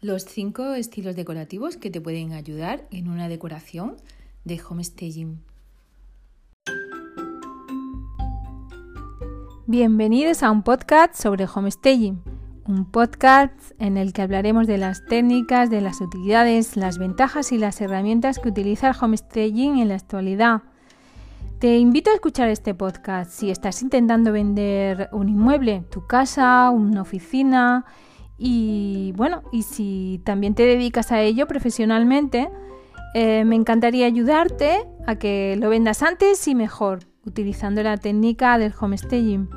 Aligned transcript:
los 0.00 0.24
cinco 0.24 0.74
estilos 0.74 1.16
decorativos 1.16 1.78
que 1.78 1.90
te 1.90 2.00
pueden 2.00 2.32
ayudar 2.32 2.86
en 2.90 3.08
una 3.08 3.28
decoración 3.28 3.96
de 4.44 4.60
homestaging. 4.60 5.40
Bienvenidos 9.66 10.42
a 10.42 10.50
un 10.50 10.62
podcast 10.62 11.14
sobre 11.14 11.46
homestaging, 11.52 12.22
un 12.66 12.84
podcast 12.84 13.54
en 13.78 13.96
el 13.96 14.12
que 14.12 14.22
hablaremos 14.22 14.66
de 14.66 14.78
las 14.78 15.04
técnicas, 15.06 15.70
de 15.70 15.80
las 15.80 16.00
utilidades, 16.00 16.76
las 16.76 16.98
ventajas 16.98 17.50
y 17.50 17.58
las 17.58 17.80
herramientas 17.80 18.38
que 18.38 18.50
utiliza 18.50 18.90
el 18.90 18.96
homestaging 19.00 19.78
en 19.78 19.88
la 19.88 19.94
actualidad. 19.94 20.62
Te 21.58 21.78
invito 21.78 22.10
a 22.10 22.14
escuchar 22.14 22.50
este 22.50 22.74
podcast 22.74 23.30
si 23.30 23.50
estás 23.50 23.80
intentando 23.80 24.30
vender 24.30 25.08
un 25.12 25.30
inmueble, 25.30 25.84
tu 25.90 26.06
casa, 26.06 26.68
una 26.68 27.00
oficina, 27.00 27.86
y 28.38 29.12
bueno, 29.16 29.42
y 29.52 29.62
si 29.62 30.20
también 30.24 30.54
te 30.54 30.64
dedicas 30.64 31.12
a 31.12 31.22
ello 31.22 31.46
profesionalmente, 31.46 32.50
eh, 33.14 33.44
me 33.44 33.56
encantaría 33.56 34.06
ayudarte 34.06 34.86
a 35.06 35.16
que 35.16 35.56
lo 35.58 35.70
vendas 35.70 36.02
antes 36.02 36.46
y 36.48 36.54
mejor, 36.54 37.00
utilizando 37.24 37.82
la 37.82 37.96
técnica 37.96 38.58
del 38.58 38.74
homestaging. 38.78 39.48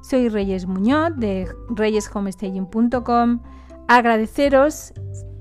Soy 0.00 0.28
Reyes 0.28 0.66
Muñoz 0.66 1.12
de 1.16 1.48
reyeshomestaging.com. 1.68 3.40
Agradeceros 3.88 4.94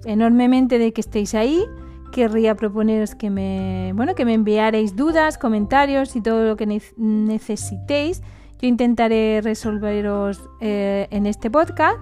enormemente 0.04 0.78
de 0.78 0.92
que 0.92 1.02
estéis 1.02 1.36
ahí. 1.36 1.64
Querría 2.12 2.56
proponeros 2.56 3.16
que 3.16 3.30
me, 3.30 3.92
bueno, 3.96 4.14
que 4.14 4.26
me 4.26 4.34
enviaréis 4.34 4.96
dudas, 4.96 5.38
comentarios 5.38 6.16
y 6.16 6.22
todo 6.22 6.44
lo 6.44 6.58
que 6.58 6.82
necesitéis. 6.98 8.22
Yo 8.62 8.68
intentaré 8.68 9.42
resolveros 9.42 10.42
eh, 10.62 11.08
en 11.12 11.26
este 11.26 11.50
podcast 11.50 12.00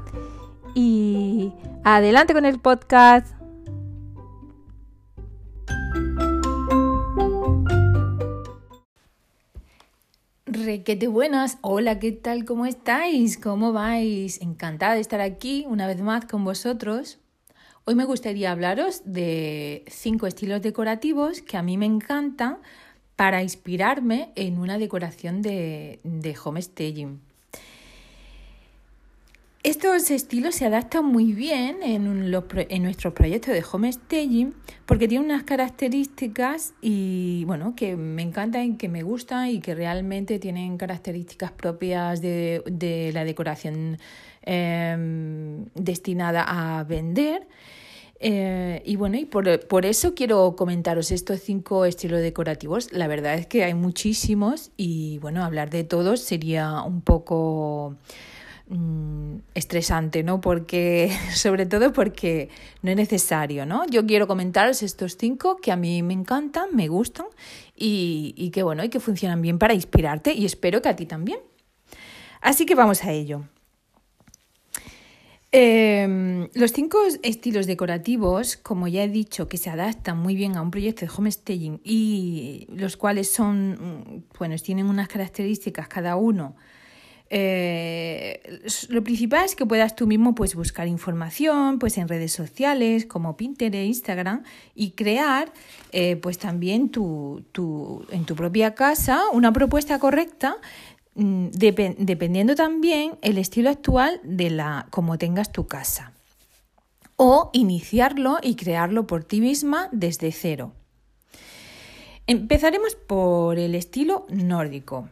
y 0.75 1.53
adelante 1.83 2.33
con 2.33 2.45
el 2.45 2.59
podcast. 2.59 3.35
Requete 10.45 11.07
buenas, 11.07 11.57
hola, 11.61 11.99
¿qué 11.99 12.11
tal? 12.11 12.45
¿Cómo 12.45 12.65
estáis? 12.65 13.37
¿Cómo 13.37 13.73
vais? 13.73 14.41
Encantada 14.41 14.93
de 14.93 15.01
estar 15.01 15.21
aquí 15.21 15.65
una 15.67 15.87
vez 15.87 16.01
más 16.01 16.25
con 16.25 16.43
vosotros. 16.43 17.19
Hoy 17.85 17.95
me 17.95 18.05
gustaría 18.05 18.51
hablaros 18.51 19.01
de 19.05 19.83
cinco 19.87 20.27
estilos 20.27 20.61
decorativos 20.61 21.41
que 21.41 21.57
a 21.57 21.63
mí 21.63 21.77
me 21.77 21.87
encantan 21.87 22.59
para 23.15 23.41
inspirarme 23.41 24.31
en 24.35 24.59
una 24.59 24.77
decoración 24.77 25.41
de, 25.41 25.99
de 26.03 26.35
homestaging. 26.43 27.30
Estos 29.63 30.09
estilos 30.09 30.55
se 30.55 30.65
adaptan 30.65 31.05
muy 31.05 31.33
bien 31.33 31.83
en, 31.83 32.07
en 32.07 32.83
nuestros 32.83 33.13
proyectos 33.13 33.53
de 33.53 33.63
homestaging 33.71 34.55
porque 34.87 35.07
tienen 35.07 35.29
unas 35.29 35.43
características 35.43 36.73
y 36.81 37.43
bueno 37.45 37.75
que 37.75 37.95
me 37.95 38.23
encantan 38.23 38.63
y 38.63 38.77
que 38.77 38.89
me 38.89 39.03
gustan 39.03 39.49
y 39.49 39.59
que 39.59 39.75
realmente 39.75 40.39
tienen 40.39 40.79
características 40.79 41.51
propias 41.51 42.21
de, 42.21 43.11
la 43.13 43.23
decoración 43.23 43.99
em, 44.41 45.65
destinada 45.75 46.43
a 46.47 46.83
vender. 46.83 47.47
Eh, 48.19 48.81
y 48.83 48.95
bueno, 48.95 49.17
y 49.17 49.25
por, 49.25 49.67
por, 49.67 49.85
eso 49.85 50.15
quiero 50.15 50.55
comentaros 50.55 51.11
estos 51.11 51.39
cinco 51.39 51.85
estilos 51.85 52.21
decorativos. 52.21 52.91
La 52.93 53.07
verdad 53.07 53.35
es 53.35 53.45
que 53.45 53.63
hay 53.63 53.75
muchísimos 53.75 54.71
y 54.75 55.19
bueno, 55.19 55.43
hablar 55.43 55.69
de 55.69 55.83
todos 55.83 56.19
sería 56.19 56.81
un 56.81 57.01
poco 57.01 57.97
Mm, 58.73 59.39
estresante, 59.53 60.23
¿no? 60.23 60.39
Porque, 60.39 61.11
sobre 61.35 61.65
todo 61.65 61.91
porque 61.91 62.47
no 62.81 62.91
es 62.91 62.95
necesario, 62.95 63.65
¿no? 63.65 63.85
Yo 63.87 64.05
quiero 64.05 64.27
comentaros 64.27 64.81
estos 64.81 65.17
cinco 65.17 65.57
que 65.57 65.73
a 65.73 65.75
mí 65.75 66.01
me 66.03 66.13
encantan, 66.13 66.73
me 66.73 66.87
gustan 66.87 67.25
y, 67.75 68.33
y 68.37 68.49
que, 68.51 68.63
bueno, 68.63 68.85
y 68.85 68.89
que 68.89 69.01
funcionan 69.01 69.41
bien 69.41 69.59
para 69.59 69.73
inspirarte 69.73 70.33
y 70.33 70.45
espero 70.45 70.81
que 70.81 70.87
a 70.87 70.95
ti 70.95 71.05
también. 71.05 71.39
Así 72.39 72.65
que 72.65 72.73
vamos 72.73 73.03
a 73.03 73.11
ello. 73.11 73.43
Em, 75.51 76.47
los 76.53 76.71
cinco 76.71 76.97
estilos 77.23 77.67
decorativos, 77.67 78.55
como 78.55 78.87
ya 78.87 79.03
he 79.03 79.09
dicho, 79.09 79.49
que 79.49 79.57
se 79.57 79.69
adaptan 79.69 80.17
muy 80.17 80.33
bien 80.33 80.55
a 80.55 80.61
un 80.61 80.71
proyecto 80.71 81.05
de 81.05 81.11
homestaging 81.13 81.81
y 81.83 82.67
los 82.69 82.95
cuales 82.95 83.29
son, 83.29 83.71
mm, 83.73 84.23
bueno, 84.39 84.55
tienen 84.63 84.85
unas 84.85 85.09
características 85.09 85.89
cada 85.89 86.15
uno 86.15 86.55
eh, 87.33 88.61
lo 88.89 89.05
principal 89.05 89.45
es 89.45 89.55
que 89.55 89.65
puedas 89.65 89.95
tú 89.95 90.05
mismo 90.05 90.35
pues, 90.35 90.53
buscar 90.53 90.89
información 90.89 91.79
pues, 91.79 91.97
en 91.97 92.09
redes 92.09 92.33
sociales 92.33 93.05
como 93.05 93.37
Pinterest, 93.37 93.87
Instagram 93.87 94.43
y 94.75 94.91
crear 94.91 95.49
eh, 95.93 96.17
pues, 96.17 96.37
también 96.37 96.89
tu, 96.89 97.45
tu, 97.53 98.05
en 98.11 98.25
tu 98.25 98.35
propia 98.35 98.75
casa 98.75 99.21
una 99.31 99.53
propuesta 99.53 99.97
correcta 99.97 100.57
mm, 101.15 101.47
dependiendo 101.51 102.55
también 102.55 103.13
el 103.21 103.37
estilo 103.37 103.69
actual 103.69 104.19
de 104.23 104.49
la 104.49 104.87
como 104.89 105.17
tengas 105.17 105.53
tu 105.53 105.67
casa 105.67 106.11
o 107.15 107.49
iniciarlo 107.53 108.39
y 108.41 108.55
crearlo 108.55 109.07
por 109.07 109.23
ti 109.23 109.39
misma 109.39 109.87
desde 109.93 110.33
cero. 110.33 110.73
Empezaremos 112.27 112.95
por 112.95 113.57
el 113.57 113.73
estilo 113.75 114.25
nórdico. 114.27 115.07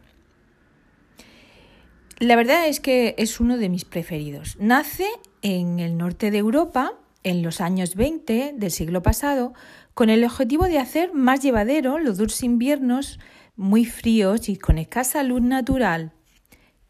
La 2.20 2.36
verdad 2.36 2.68
es 2.68 2.80
que 2.80 3.14
es 3.16 3.40
uno 3.40 3.56
de 3.56 3.70
mis 3.70 3.86
preferidos. 3.86 4.58
Nace 4.60 5.06
en 5.40 5.80
el 5.80 5.96
norte 5.96 6.30
de 6.30 6.36
Europa 6.36 6.92
en 7.22 7.42
los 7.42 7.62
años 7.62 7.94
20 7.94 8.52
del 8.54 8.70
siglo 8.70 9.02
pasado 9.02 9.54
con 9.94 10.10
el 10.10 10.22
objetivo 10.22 10.66
de 10.66 10.78
hacer 10.78 11.14
más 11.14 11.40
llevadero 11.40 11.98
los 11.98 12.18
duros 12.18 12.42
inviernos 12.42 13.18
muy 13.56 13.86
fríos 13.86 14.50
y 14.50 14.56
con 14.56 14.76
escasa 14.76 15.22
luz 15.22 15.40
natural 15.40 16.12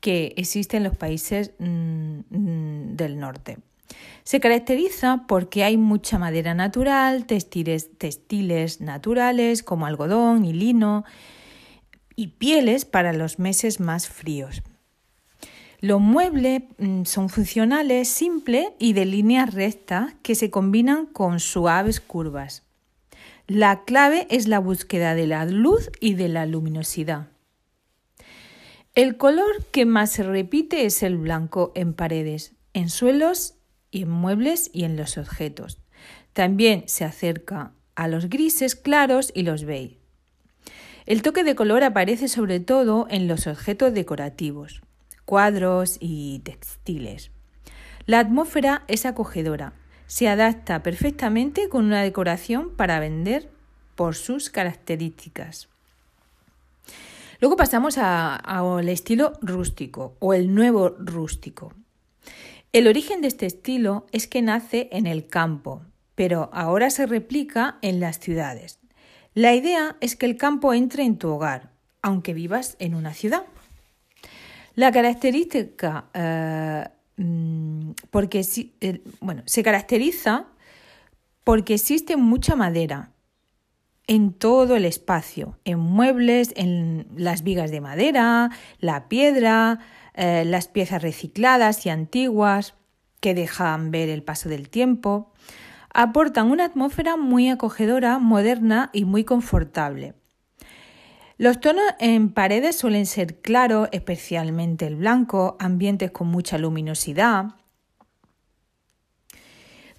que 0.00 0.34
existe 0.36 0.78
en 0.78 0.82
los 0.82 0.96
países 0.96 1.52
mm, 1.60 2.18
mm, 2.30 2.96
del 2.96 3.20
norte. 3.20 3.58
Se 4.24 4.40
caracteriza 4.40 5.26
porque 5.28 5.62
hay 5.62 5.76
mucha 5.76 6.18
madera 6.18 6.54
natural, 6.54 7.26
textiles, 7.26 7.96
textiles 7.98 8.80
naturales 8.80 9.62
como 9.62 9.86
algodón 9.86 10.44
y 10.44 10.52
lino 10.52 11.04
y 12.16 12.28
pieles 12.28 12.84
para 12.84 13.12
los 13.12 13.38
meses 13.38 13.78
más 13.78 14.08
fríos. 14.08 14.64
Los 15.82 15.98
muebles 15.98 16.64
mm, 16.76 17.04
son 17.04 17.30
funcionales, 17.30 18.06
simples 18.08 18.68
y 18.78 18.92
de 18.92 19.06
líneas 19.06 19.54
rectas 19.54 20.12
que 20.22 20.34
se 20.34 20.50
combinan 20.50 21.06
con 21.06 21.40
suaves 21.40 22.00
curvas. 22.00 22.64
La 23.46 23.84
clave 23.84 24.26
es 24.28 24.46
la 24.46 24.58
búsqueda 24.58 25.14
de 25.14 25.26
la 25.26 25.46
luz 25.46 25.90
y 25.98 26.14
de 26.14 26.28
la 26.28 26.44
luminosidad. 26.44 27.28
El 28.94 29.16
color 29.16 29.64
que 29.72 29.86
más 29.86 30.12
se 30.12 30.22
repite 30.22 30.84
es 30.84 31.02
el 31.02 31.16
blanco 31.16 31.72
en 31.74 31.94
paredes, 31.94 32.52
en 32.74 32.90
suelos 32.90 33.54
y 33.90 34.02
en 34.02 34.10
muebles 34.10 34.70
y 34.74 34.84
en 34.84 34.98
los 34.98 35.16
objetos. 35.16 35.78
También 36.34 36.84
se 36.88 37.04
acerca 37.04 37.72
a 37.94 38.06
los 38.06 38.28
grises 38.28 38.76
claros 38.76 39.32
y 39.34 39.44
los 39.44 39.64
beige. 39.64 39.98
El 41.06 41.22
toque 41.22 41.42
de 41.42 41.54
color 41.54 41.84
aparece 41.84 42.28
sobre 42.28 42.60
todo 42.60 43.06
en 43.08 43.28
los 43.28 43.46
objetos 43.46 43.94
decorativos 43.94 44.82
cuadros 45.30 45.96
y 46.00 46.40
textiles. 46.40 47.30
La 48.04 48.18
atmósfera 48.18 48.82
es 48.88 49.06
acogedora, 49.06 49.74
se 50.08 50.26
adapta 50.26 50.82
perfectamente 50.82 51.68
con 51.68 51.84
una 51.84 52.02
decoración 52.02 52.74
para 52.74 52.98
vender 52.98 53.48
por 53.94 54.16
sus 54.16 54.50
características. 54.50 55.68
Luego 57.38 57.56
pasamos 57.56 57.96
al 57.96 58.88
estilo 58.88 59.34
rústico 59.40 60.16
o 60.18 60.34
el 60.34 60.52
nuevo 60.52 60.96
rústico. 60.98 61.74
El 62.72 62.88
origen 62.88 63.20
de 63.20 63.28
este 63.28 63.46
estilo 63.46 64.06
es 64.10 64.26
que 64.26 64.42
nace 64.42 64.88
en 64.90 65.06
el 65.06 65.28
campo, 65.28 65.82
pero 66.16 66.50
ahora 66.52 66.90
se 66.90 67.06
replica 67.06 67.78
en 67.82 68.00
las 68.00 68.18
ciudades. 68.18 68.80
La 69.34 69.54
idea 69.54 69.96
es 70.00 70.16
que 70.16 70.26
el 70.26 70.36
campo 70.36 70.74
entre 70.74 71.04
en 71.04 71.18
tu 71.18 71.28
hogar, 71.28 71.70
aunque 72.02 72.34
vivas 72.34 72.74
en 72.80 72.96
una 72.96 73.14
ciudad. 73.14 73.44
La 74.80 74.92
característica, 74.92 76.06
eh, 76.14 76.88
mm, 77.18 77.90
porque 78.08 78.42
bueno, 79.20 79.42
se 79.44 79.62
caracteriza 79.62 80.46
porque 81.44 81.74
existe 81.74 82.16
mucha 82.16 82.56
madera 82.56 83.10
en 84.06 84.32
todo 84.32 84.76
el 84.76 84.86
espacio, 84.86 85.58
en 85.66 85.80
muebles, 85.80 86.54
en 86.56 87.06
las 87.14 87.42
vigas 87.42 87.70
de 87.70 87.82
madera, 87.82 88.52
la 88.78 89.06
piedra, 89.10 89.80
eh, 90.14 90.44
las 90.46 90.68
piezas 90.68 91.02
recicladas 91.02 91.84
y 91.84 91.90
antiguas 91.90 92.72
que 93.20 93.34
dejan 93.34 93.90
ver 93.90 94.08
el 94.08 94.22
paso 94.22 94.48
del 94.48 94.70
tiempo, 94.70 95.30
aportan 95.92 96.50
una 96.50 96.64
atmósfera 96.64 97.18
muy 97.18 97.50
acogedora, 97.50 98.18
moderna 98.18 98.88
y 98.94 99.04
muy 99.04 99.24
confortable. 99.24 100.14
Los 101.40 101.58
tonos 101.58 101.86
en 102.00 102.34
paredes 102.34 102.76
suelen 102.76 103.06
ser 103.06 103.40
claros, 103.40 103.88
especialmente 103.92 104.86
el 104.86 104.96
blanco, 104.96 105.56
ambientes 105.58 106.10
con 106.10 106.28
mucha 106.28 106.58
luminosidad. 106.58 107.54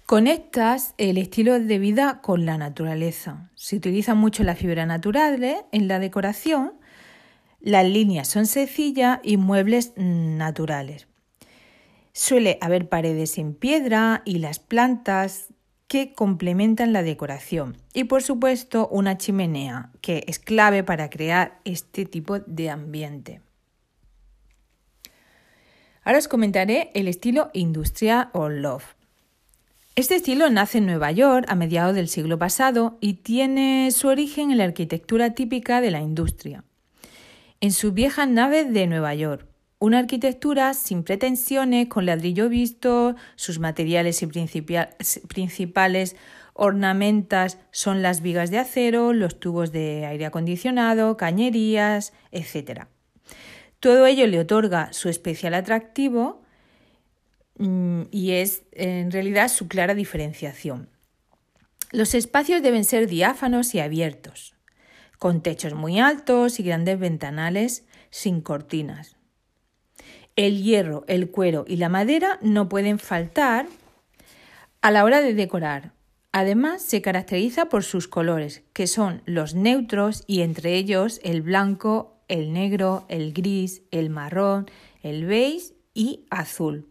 Conectas 0.06 0.94
el 0.98 1.18
estilo 1.18 1.58
de 1.58 1.78
vida 1.80 2.20
con 2.22 2.46
la 2.46 2.58
naturaleza. 2.58 3.50
Se 3.56 3.74
utiliza 3.74 4.14
mucho 4.14 4.44
la 4.44 4.54
fibra 4.54 4.86
natural 4.86 5.42
en 5.72 5.88
la 5.88 5.98
decoración. 5.98 6.74
Las 7.58 7.86
líneas 7.86 8.28
son 8.28 8.46
sencillas 8.46 9.18
y 9.24 9.36
muebles 9.36 9.94
naturales. 9.96 11.08
Suele 12.12 12.56
haber 12.60 12.88
paredes 12.88 13.36
en 13.36 13.54
piedra 13.54 14.22
y 14.24 14.38
las 14.38 14.60
plantas 14.60 15.48
que 15.92 16.14
complementan 16.14 16.94
la 16.94 17.02
decoración. 17.02 17.76
Y 17.92 18.04
por 18.04 18.22
supuesto 18.22 18.88
una 18.88 19.18
chimenea, 19.18 19.90
que 20.00 20.24
es 20.26 20.38
clave 20.38 20.82
para 20.82 21.10
crear 21.10 21.60
este 21.66 22.06
tipo 22.06 22.38
de 22.38 22.70
ambiente. 22.70 23.42
Ahora 26.02 26.16
os 26.16 26.28
comentaré 26.28 26.90
el 26.94 27.08
estilo 27.08 27.50
industrial 27.52 28.30
o 28.32 28.48
love. 28.48 28.96
Este 29.94 30.14
estilo 30.14 30.48
nace 30.48 30.78
en 30.78 30.86
Nueva 30.86 31.12
York 31.12 31.44
a 31.46 31.56
mediados 31.56 31.94
del 31.94 32.08
siglo 32.08 32.38
pasado 32.38 32.96
y 33.02 33.16
tiene 33.16 33.90
su 33.90 34.08
origen 34.08 34.50
en 34.50 34.56
la 34.56 34.64
arquitectura 34.64 35.34
típica 35.34 35.82
de 35.82 35.90
la 35.90 36.00
industria. 36.00 36.64
En 37.60 37.70
sus 37.70 37.92
viejas 37.92 38.28
naves 38.28 38.72
de 38.72 38.86
Nueva 38.86 39.14
York, 39.14 39.46
una 39.82 39.98
arquitectura 39.98 40.74
sin 40.74 41.02
pretensiones, 41.02 41.88
con 41.88 42.06
ladrillo 42.06 42.48
visto, 42.48 43.16
sus 43.34 43.58
materiales 43.58 44.22
y 44.22 44.28
principales 45.26 46.14
ornamentas 46.54 47.58
son 47.72 48.00
las 48.00 48.20
vigas 48.22 48.52
de 48.52 48.58
acero, 48.58 49.12
los 49.12 49.40
tubos 49.40 49.72
de 49.72 50.06
aire 50.06 50.24
acondicionado, 50.24 51.16
cañerías, 51.16 52.12
etc. 52.30 52.84
Todo 53.80 54.06
ello 54.06 54.28
le 54.28 54.38
otorga 54.38 54.92
su 54.92 55.08
especial 55.08 55.52
atractivo 55.52 56.42
mm, 57.58 58.02
y 58.12 58.34
es 58.34 58.62
en 58.70 59.10
realidad 59.10 59.48
su 59.48 59.66
clara 59.66 59.96
diferenciación. 59.96 60.90
Los 61.90 62.14
espacios 62.14 62.62
deben 62.62 62.84
ser 62.84 63.08
diáfanos 63.08 63.74
y 63.74 63.80
abiertos, 63.80 64.54
con 65.18 65.42
techos 65.42 65.74
muy 65.74 65.98
altos 65.98 66.60
y 66.60 66.62
grandes 66.62 67.00
ventanales 67.00 67.84
sin 68.10 68.42
cortinas. 68.42 69.16
El 70.36 70.62
hierro, 70.62 71.04
el 71.08 71.30
cuero 71.30 71.64
y 71.68 71.76
la 71.76 71.88
madera 71.88 72.38
no 72.40 72.68
pueden 72.68 72.98
faltar 72.98 73.66
a 74.80 74.90
la 74.90 75.04
hora 75.04 75.20
de 75.20 75.34
decorar. 75.34 75.92
Además, 76.32 76.80
se 76.82 77.02
caracteriza 77.02 77.66
por 77.66 77.84
sus 77.84 78.08
colores, 78.08 78.62
que 78.72 78.86
son 78.86 79.22
los 79.26 79.54
neutros 79.54 80.24
y 80.26 80.40
entre 80.40 80.74
ellos 80.74 81.20
el 81.22 81.42
blanco, 81.42 82.16
el 82.28 82.54
negro, 82.54 83.04
el 83.08 83.34
gris, 83.34 83.82
el 83.90 84.08
marrón, 84.08 84.70
el 85.02 85.26
beige 85.26 85.74
y 85.92 86.24
azul. 86.30 86.88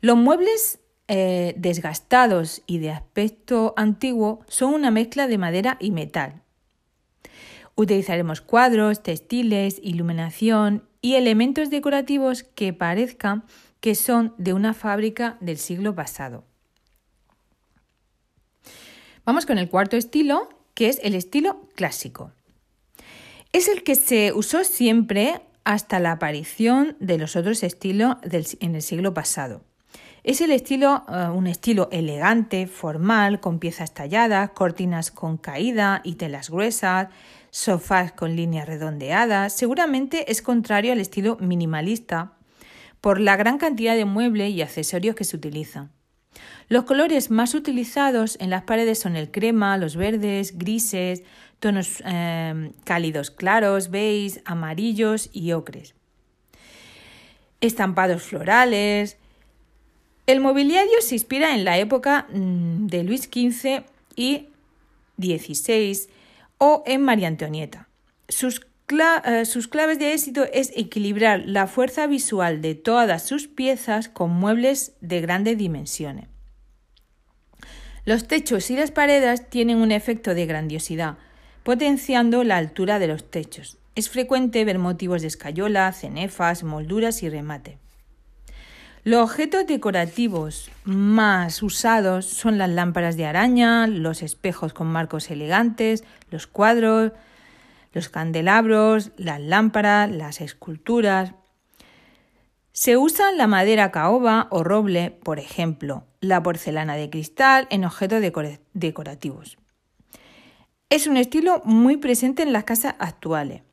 Los 0.00 0.16
muebles 0.16 0.80
eh, 1.08 1.54
desgastados 1.58 2.62
y 2.66 2.78
de 2.78 2.90
aspecto 2.90 3.74
antiguo 3.76 4.40
son 4.48 4.72
una 4.72 4.90
mezcla 4.90 5.28
de 5.28 5.36
madera 5.36 5.76
y 5.78 5.90
metal. 5.90 6.42
Utilizaremos 7.74 8.40
cuadros, 8.40 9.02
textiles, 9.02 9.78
iluminación 9.82 10.88
y 11.06 11.14
elementos 11.14 11.70
decorativos 11.70 12.42
que 12.42 12.72
parezcan 12.72 13.44
que 13.78 13.94
son 13.94 14.34
de 14.38 14.52
una 14.52 14.74
fábrica 14.74 15.36
del 15.40 15.56
siglo 15.56 15.94
pasado. 15.94 16.42
Vamos 19.24 19.46
con 19.46 19.56
el 19.58 19.68
cuarto 19.68 19.96
estilo, 19.96 20.48
que 20.74 20.88
es 20.88 20.98
el 21.04 21.14
estilo 21.14 21.68
clásico. 21.76 22.32
Es 23.52 23.68
el 23.68 23.84
que 23.84 23.94
se 23.94 24.32
usó 24.32 24.64
siempre 24.64 25.42
hasta 25.62 26.00
la 26.00 26.10
aparición 26.10 26.96
de 26.98 27.18
los 27.18 27.36
otros 27.36 27.62
estilos 27.62 28.16
en 28.58 28.74
el 28.74 28.82
siglo 28.82 29.14
pasado. 29.14 29.62
Es 30.24 30.40
el 30.40 30.50
estilo, 30.50 31.04
eh, 31.08 31.28
un 31.28 31.46
estilo 31.46 31.88
elegante, 31.92 32.66
formal, 32.66 33.38
con 33.38 33.60
piezas 33.60 33.94
talladas, 33.94 34.50
cortinas 34.50 35.12
con 35.12 35.36
caída 35.36 36.00
y 36.02 36.16
telas 36.16 36.50
gruesas, 36.50 37.10
sofás 37.56 38.12
con 38.12 38.36
líneas 38.36 38.68
redondeadas. 38.68 39.56
Seguramente 39.56 40.30
es 40.30 40.42
contrario 40.42 40.92
al 40.92 41.00
estilo 41.00 41.38
minimalista 41.40 42.32
por 43.00 43.18
la 43.18 43.34
gran 43.36 43.56
cantidad 43.56 43.96
de 43.96 44.04
muebles 44.04 44.50
y 44.50 44.60
accesorios 44.60 45.16
que 45.16 45.24
se 45.24 45.36
utilizan. 45.36 45.90
Los 46.68 46.84
colores 46.84 47.30
más 47.30 47.54
utilizados 47.54 48.36
en 48.40 48.50
las 48.50 48.64
paredes 48.64 48.98
son 48.98 49.16
el 49.16 49.30
crema, 49.30 49.78
los 49.78 49.96
verdes, 49.96 50.58
grises, 50.58 51.22
tonos 51.58 52.02
em, 52.04 52.72
cálidos 52.84 53.30
claros, 53.30 53.90
beige, 53.90 54.42
amarillos 54.44 55.30
y 55.32 55.52
ocres. 55.52 55.94
Estampados 57.62 58.22
florales. 58.22 59.16
El 60.26 60.40
mobiliario 60.40 61.00
se 61.00 61.14
inspira 61.14 61.54
en 61.54 61.64
la 61.64 61.78
época 61.78 62.26
mm, 62.30 62.86
de 62.88 63.02
Luis 63.02 63.22
XV 63.22 63.84
y 64.14 64.48
XVI 65.16 66.15
o 66.58 66.82
en 66.86 67.02
María 67.02 67.28
Antonieta. 67.28 67.88
Sus, 68.28 68.66
eh, 68.88 69.44
sus 69.44 69.68
claves 69.68 69.98
de 69.98 70.12
éxito 70.12 70.44
es 70.52 70.72
equilibrar 70.76 71.42
la 71.46 71.66
fuerza 71.66 72.06
visual 72.06 72.62
de 72.62 72.74
todas 72.74 73.24
sus 73.24 73.48
piezas 73.48 74.08
con 74.08 74.30
muebles 74.30 74.94
de 75.00 75.20
grandes 75.20 75.58
dimensiones. 75.58 76.28
Los 78.04 78.28
techos 78.28 78.70
y 78.70 78.76
las 78.76 78.92
paredes 78.92 79.50
tienen 79.50 79.78
un 79.78 79.90
efecto 79.90 80.34
de 80.34 80.46
grandiosidad, 80.46 81.18
potenciando 81.64 82.44
la 82.44 82.56
altura 82.56 83.00
de 83.00 83.08
los 83.08 83.30
techos. 83.30 83.78
Es 83.96 84.08
frecuente 84.08 84.64
ver 84.64 84.78
motivos 84.78 85.22
de 85.22 85.28
escayola, 85.28 85.92
cenefas, 85.92 86.62
molduras 86.62 87.22
y 87.22 87.28
remate. 87.28 87.78
Los 89.06 89.22
objetos 89.22 89.68
decorativos 89.68 90.68
más 90.82 91.62
usados 91.62 92.26
son 92.26 92.58
las 92.58 92.68
lámparas 92.68 93.16
de 93.16 93.24
araña, 93.24 93.86
los 93.86 94.20
espejos 94.20 94.72
con 94.72 94.88
marcos 94.88 95.30
elegantes, 95.30 96.02
los 96.32 96.48
cuadros, 96.48 97.12
los 97.92 98.08
candelabros, 98.08 99.12
las 99.16 99.40
lámparas, 99.40 100.10
las 100.10 100.40
esculturas. 100.40 101.34
Se 102.72 102.96
usa 102.96 103.30
la 103.30 103.46
madera 103.46 103.92
caoba 103.92 104.48
o 104.50 104.64
roble, 104.64 105.12
por 105.22 105.38
ejemplo, 105.38 106.02
la 106.20 106.42
porcelana 106.42 106.96
de 106.96 107.08
cristal 107.08 107.68
en 107.70 107.84
objetos 107.84 108.20
decorativos. 108.72 109.56
Es 110.90 111.06
un 111.06 111.16
estilo 111.16 111.62
muy 111.64 111.96
presente 111.96 112.42
en 112.42 112.52
las 112.52 112.64
casas 112.64 112.96
actuales. 112.98 113.65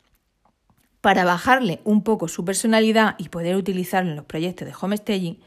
Para 1.04 1.26
bajarle 1.26 1.82
un 1.84 2.02
poco 2.02 2.30
su 2.30 2.46
personalidad 2.46 3.16
y 3.18 3.28
poder 3.28 3.58
utilizarlo 3.58 4.12
en 4.12 4.16
los 4.16 4.24
proyectos 4.24 4.66
de 4.66 4.74
homestaging, 4.74 5.42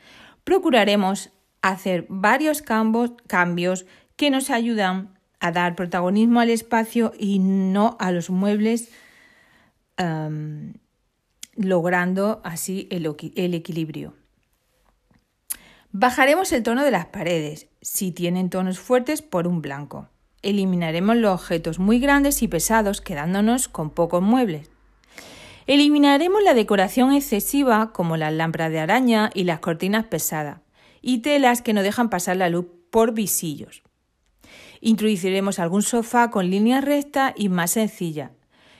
procuraremos 0.44 1.30
hacer 1.62 2.04
varios 2.10 2.60
cambios 2.60 3.86
que 4.16 4.30
nos 4.30 4.50
ayudan 4.50 5.18
a 5.40 5.52
dar 5.52 5.74
protagonismo 5.74 6.40
al 6.40 6.50
espacio 6.50 7.14
y 7.18 7.38
no 7.38 7.96
a 7.98 8.12
los 8.12 8.28
muebles, 8.28 8.90
em, 9.96 10.74
logrando 11.54 12.42
así 12.44 12.86
el 12.90 13.54
equilibrio. 13.54 14.12
Bajaremos 15.90 16.52
el 16.52 16.64
tono 16.64 16.84
de 16.84 16.90
las 16.90 17.06
paredes, 17.06 17.68
si 17.80 18.12
tienen 18.12 18.50
tonos 18.50 18.78
fuertes, 18.78 19.22
por 19.22 19.46
un 19.46 19.62
blanco 19.62 20.10
eliminaremos 20.42 21.16
los 21.16 21.40
objetos 21.40 21.80
muy 21.80 21.98
grandes 21.98 22.40
y 22.42 22.46
pesados 22.46 23.00
quedándonos 23.00 23.66
con 23.66 23.90
pocos 23.90 24.22
muebles. 24.22 24.70
Eliminaremos 25.66 26.44
la 26.44 26.54
decoración 26.54 27.12
excesiva 27.12 27.92
como 27.92 28.16
las 28.16 28.32
lámparas 28.32 28.70
de 28.70 28.78
araña 28.78 29.30
y 29.34 29.44
las 29.44 29.58
cortinas 29.58 30.04
pesadas 30.04 30.60
y 31.02 31.18
telas 31.18 31.60
que 31.60 31.72
no 31.72 31.82
dejan 31.82 32.08
pasar 32.08 32.36
la 32.36 32.48
luz 32.48 32.66
por 32.90 33.12
visillos. 33.12 33.82
Introduciremos 34.80 35.58
algún 35.58 35.82
sofá 35.82 36.30
con 36.30 36.50
líneas 36.50 36.84
rectas 36.84 37.32
y 37.36 37.48
más 37.48 37.72
sencillas. 37.72 38.30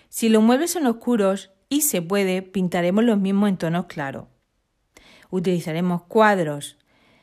Si 0.09 0.29
los 0.29 0.43
muebles 0.43 0.71
son 0.71 0.87
oscuros 0.87 1.51
y 1.69 1.81
se 1.81 2.03
puede, 2.03 2.43
pintaremos 2.43 3.03
los 3.03 3.19
mismos 3.19 3.49
en 3.49 3.57
tonos 3.57 3.87
claros. 3.87 4.27
Utilizaremos 5.31 6.03
cuadros 6.05 6.77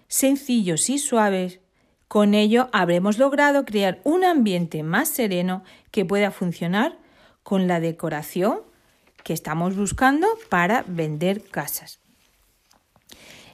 sencillos 0.09 0.89
y 0.89 0.97
suaves 0.97 1.61
con 2.09 2.33
ello 2.35 2.69
habremos 2.73 3.17
logrado 3.17 3.65
crear 3.65 4.01
un 4.03 4.23
ambiente 4.23 4.83
más 4.83 5.07
sereno 5.07 5.63
que 5.89 6.05
pueda 6.05 6.29
funcionar 6.29 6.99
con 7.41 7.67
la 7.67 7.79
decoración 7.79 8.59
que 9.23 9.33
estamos 9.33 9.75
buscando 9.75 10.27
para 10.49 10.83
vender 10.87 11.43
casas. 11.43 11.99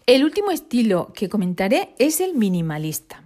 El 0.05 0.23
último 0.23 0.51
estilo 0.51 1.13
que 1.13 1.29
comentaré 1.29 1.93
es 1.99 2.19
el 2.19 2.33
minimalista. 2.33 3.23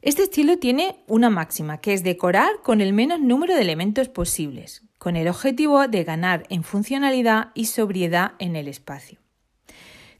Este 0.00 0.24
estilo 0.24 0.58
tiene 0.58 0.96
una 1.06 1.30
máxima, 1.30 1.78
que 1.80 1.92
es 1.92 2.02
decorar 2.02 2.50
con 2.62 2.80
el 2.80 2.92
menos 2.92 3.20
número 3.20 3.54
de 3.54 3.60
elementos 3.60 4.08
posibles, 4.08 4.82
con 4.98 5.16
el 5.16 5.28
objetivo 5.28 5.86
de 5.86 6.04
ganar 6.04 6.44
en 6.48 6.64
funcionalidad 6.64 7.50
y 7.54 7.66
sobriedad 7.66 8.32
en 8.38 8.56
el 8.56 8.68
espacio. 8.68 9.18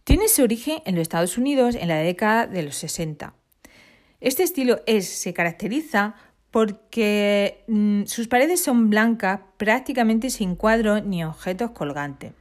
Tiene 0.05 0.29
su 0.29 0.43
origen 0.43 0.83
en 0.85 0.95
los 0.95 1.03
Estados 1.03 1.39
Unidos 1.39 1.75
en 1.75 1.89
la 1.89 1.97
década 1.97 2.47
de 2.47 2.62
los 2.62 2.77
60 2.77 3.35
este 4.23 4.45
estilo 4.45 4.81
se 5.01 5.35
caracteriza 5.35 6.15
porque 6.52 7.64
mm, 7.66 8.04
sus 8.04 8.28
paredes 8.28 8.62
son 8.62 8.90
blancas, 8.90 9.40
prácticamente 9.56 10.30
sin 10.30 10.54
cuadros 10.54 11.02
ni 11.04 11.25
objetos 11.25 11.73
colgantes. 11.73 12.35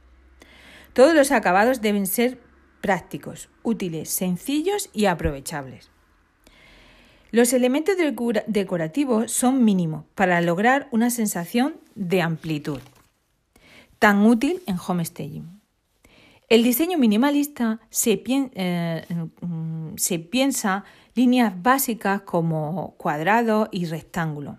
Todos 0.92 1.14
los 1.14 1.32
acabados 1.32 1.80
deben 1.80 2.06
ser 2.06 2.38
prácticos, 2.82 3.48
útiles, 3.62 4.10
sencillos 4.10 4.90
y 4.92 5.06
aprovechables. 5.06 5.90
Los 7.30 7.54
elementos 7.54 7.96
decorativos 8.46 9.32
son 9.32 9.64
mínimos 9.64 10.04
para 10.14 10.42
lograr 10.42 10.88
una 10.92 11.08
sensación 11.08 11.76
de 11.94 12.20
amplitud, 12.20 12.80
tan 13.98 14.26
útil 14.26 14.62
en 14.66 14.76
homestaging. 14.76 15.62
El 16.50 16.62
diseño 16.62 16.98
minimalista 16.98 17.80
se, 17.88 18.22
eh, 18.26 19.06
se 19.96 20.18
piensa 20.18 20.84
líneas 21.14 21.62
básicas 21.62 22.22
como 22.22 22.96
cuadrado 22.96 23.68
y 23.70 23.86
rectángulo. 23.86 24.58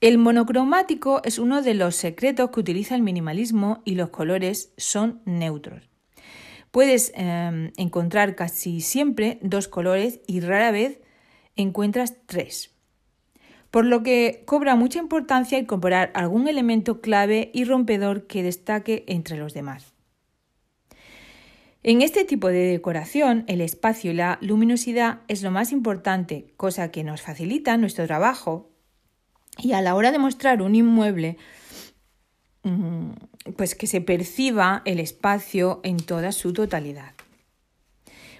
El 0.00 0.16
monocromático 0.16 1.20
es 1.24 1.38
uno 1.38 1.60
de 1.60 1.74
los 1.74 1.94
secretos 1.94 2.50
que 2.50 2.60
utiliza 2.60 2.94
el 2.94 3.02
minimalismo 3.02 3.82
y 3.84 3.96
los 3.96 4.08
colores 4.08 4.72
son 4.78 5.20
neutros. 5.26 5.90
Puedes 6.70 7.12
em, 7.14 7.72
encontrar 7.76 8.34
casi 8.34 8.80
siempre 8.80 9.38
dos 9.42 9.68
colores 9.68 10.20
y 10.26 10.40
rara 10.40 10.70
vez 10.70 11.00
encuentras 11.56 12.16
tres. 12.26 12.74
Por 13.70 13.84
lo 13.84 14.02
que 14.02 14.42
cobra 14.46 14.74
mucha 14.74 14.98
importancia 14.98 15.58
incorporar 15.58 16.10
algún 16.14 16.48
elemento 16.48 17.00
clave 17.00 17.50
y 17.52 17.64
rompedor 17.64 18.26
que 18.26 18.42
destaque 18.42 19.04
entre 19.06 19.36
los 19.36 19.52
demás. 19.52 19.92
En 21.82 22.02
este 22.02 22.26
tipo 22.26 22.48
de 22.48 22.66
decoración, 22.66 23.44
el 23.46 23.62
espacio 23.62 24.10
y 24.10 24.14
la 24.14 24.38
luminosidad 24.42 25.20
es 25.28 25.42
lo 25.42 25.50
más 25.50 25.72
importante, 25.72 26.52
cosa 26.58 26.90
que 26.90 27.04
nos 27.04 27.22
facilita 27.22 27.78
nuestro 27.78 28.06
trabajo 28.06 28.70
y 29.56 29.72
a 29.72 29.80
la 29.80 29.94
hora 29.94 30.12
de 30.12 30.18
mostrar 30.18 30.60
un 30.60 30.74
inmueble, 30.74 31.38
mm, 32.64 33.12
pues 33.56 33.74
que 33.74 33.86
se 33.86 34.02
perciba 34.02 34.82
el 34.84 35.00
espacio 35.00 35.80
en 35.82 35.96
toda 35.96 36.32
su 36.32 36.52
totalidad. 36.52 37.14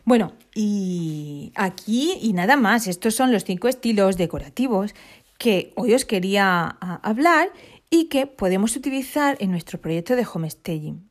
Bueno, 0.05 0.33
y 0.55 1.53
aquí 1.55 2.19
y 2.21 2.35
nada 2.35 2.57
más, 2.57 2.89
estos 2.89 3.15
son 3.15 3.33
los 3.33 3.45
cinco 3.45 3.69
estilos 3.69 4.19
decorativos 4.19 4.95
que 5.39 5.73
hoy 5.77 5.95
os 5.95 6.05
quería 6.05 6.77
ah, 6.81 7.01
hablar 7.03 7.51
y 7.89 8.09
que 8.09 8.27
podemos 8.27 8.77
utilizar 8.77 9.39
en 9.41 9.51
nuestro 9.51 9.81
proyecto 9.81 10.15
de 10.15 10.27
homestaging. 10.31 11.10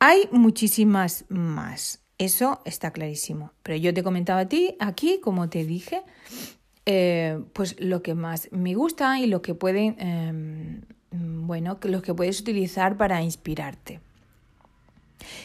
Hay 0.00 0.28
muchísimas 0.30 1.24
más, 1.28 2.04
eso 2.18 2.60
está 2.64 2.92
clarísimo, 2.92 3.50
pero 3.64 3.76
yo 3.78 3.92
te 3.92 4.04
comentaba 4.04 4.38
a 4.40 4.48
ti 4.48 4.76
aquí, 4.78 5.18
como 5.20 5.48
te 5.48 5.64
dije, 5.64 6.02
eh, 6.86 7.40
pues 7.52 7.74
lo 7.80 8.00
que 8.00 8.14
más 8.14 8.48
me 8.52 8.76
gusta 8.76 9.18
y 9.18 9.26
lo 9.26 9.42
que 9.42 9.54
pueden, 9.54 9.96
em, 9.98 10.82
bueno, 11.46 11.80
lo 11.82 12.00
que 12.00 12.14
puedes 12.14 12.40
utilizar 12.40 12.96
para 12.96 13.22
inspirarte. 13.22 13.98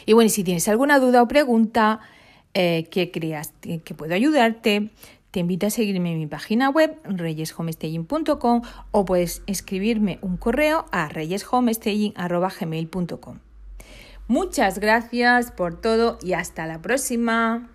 Y 0.06 0.12
bueno, 0.12 0.30
si 0.30 0.44
tienes 0.44 0.68
alguna 0.68 1.00
duda 1.00 1.20
o 1.22 1.28
pregunta 1.28 1.98
eh, 2.54 2.86
que 2.92 3.10
creas 3.10 3.52
que 3.60 3.94
puedo 3.94 4.14
ayudarte, 4.14 4.90
te 5.32 5.40
invito 5.40 5.66
a 5.66 5.70
seguirme 5.70 6.12
en 6.12 6.18
mi 6.18 6.28
página 6.28 6.70
web 6.70 6.96
reyeshomestaging.com 7.02 8.62
o 8.92 9.04
puedes 9.04 9.42
escribirme 9.48 10.20
un 10.22 10.36
correo 10.36 10.86
a 10.92 11.08
reyeshomestaging.gmail.com. 11.08 13.40
Muchas 14.26 14.78
gracias 14.78 15.52
por 15.52 15.80
todo 15.80 16.18
y 16.22 16.32
hasta 16.32 16.66
la 16.66 16.80
próxima. 16.80 17.68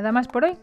nada 0.00 0.12
más 0.12 0.28
por 0.28 0.44
hoy. 0.44 0.56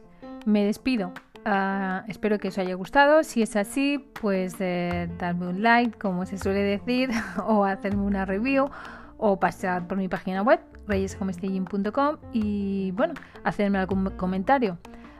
Me 0.46 0.66
despido. 0.66 1.12
Ah, 1.46 2.04
espero 2.08 2.40
que 2.40 2.48
os 2.48 2.58
haya 2.58 2.74
gustado. 2.76 3.24
Si 3.24 3.42
es 3.42 3.56
así, 3.56 4.00
pues 4.20 4.56
eh, 4.60 5.10
darme 5.20 5.48
un 5.48 5.62
like, 5.62 5.98
como 5.98 6.26
se 6.26 6.38
suele 6.38 6.62
decir, 6.62 7.10
o 7.46 7.64
hacerme 7.64 8.04
una 8.04 8.26
review, 8.26 8.70
o 9.18 9.40
pasar 9.40 9.88
por 9.88 9.98
mi 9.98 10.08
página 10.08 10.42
web, 10.42 10.60
reyeshomestaging.com, 10.88 12.18
y 12.34 12.92
bueno, 12.92 13.14
hacerme 13.44 13.78
algún 13.78 14.10
comentario. 14.12 14.78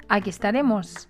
Aquí 0.10 0.30
estaremos. 0.30 1.10